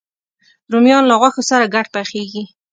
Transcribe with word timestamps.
رومیان 0.71 1.03
له 1.07 1.15
غوښو 1.21 1.41
سره 1.49 1.71
ګډ 1.75 1.85
پخېږي 1.95 2.43